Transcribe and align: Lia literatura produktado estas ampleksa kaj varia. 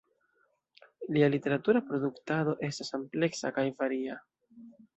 Lia 1.17 1.27
literatura 1.33 1.83
produktado 1.91 2.57
estas 2.71 2.91
ampleksa 3.01 3.55
kaj 3.59 3.69
varia. 3.85 4.21